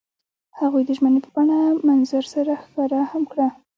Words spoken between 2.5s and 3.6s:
ښکاره هم کړه.